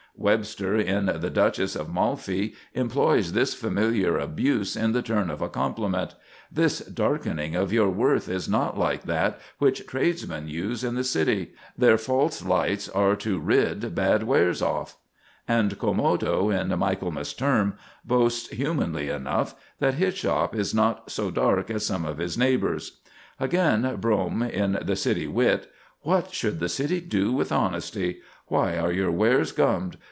Webster, 0.13 0.75
in 0.77 1.05
"The 1.05 1.29
Duchess 1.31 1.73
of 1.75 1.91
Malfi," 1.91 2.53
employs 2.75 3.31
this 3.31 3.53
familiar 3.55 4.17
abuse 4.19 4.75
in 4.75 4.91
the 4.91 5.01
turn 5.01 5.31
of 5.31 5.41
a 5.41 5.49
compliment: 5.49 6.15
"This 6.51 6.79
darkening 6.79 7.55
of 7.55 7.71
your 7.73 7.89
worth 7.89 8.27
is 8.27 8.47
not 8.49 8.77
like 8.77 9.03
that 9.03 9.39
which 9.57 9.87
tradesmen 9.87 10.49
use 10.49 10.83
in 10.83 10.93
the 10.95 11.05
city; 11.05 11.53
their 11.77 11.97
false 11.97 12.45
lights 12.45 12.87
are 12.89 13.15
to 13.15 13.39
rid 13.39 13.95
bad 13.95 14.23
wares 14.23 14.61
off;" 14.61 14.97
and 15.47 15.79
Quomodo, 15.79 16.51
in 16.51 16.77
"Michaelmas 16.77 17.33
Term," 17.33 17.75
boasts, 18.05 18.49
humanly 18.49 19.07
enough, 19.09 19.55
that 19.79 19.95
his 19.95 20.13
shop 20.15 20.53
is 20.53 20.75
not 20.75 21.09
"so 21.09 21.31
dark 21.31 21.71
as 21.71 21.85
some 21.85 22.05
of 22.05 22.17
his 22.17 22.37
neighbors'." 22.37 22.99
Again, 23.39 23.95
Brome, 23.95 24.43
in 24.43 24.77
the 24.83 24.97
"City 24.97 25.25
Wit": 25.27 25.71
"What 26.01 26.31
should 26.33 26.59
the 26.59 26.69
city 26.69 26.99
do 27.01 27.31
with 27.31 27.51
honesty? 27.51 28.19
Why 28.47 28.77
are 28.77 28.91
your 28.91 29.09
wares 29.11 29.51
gummed? 29.51 29.97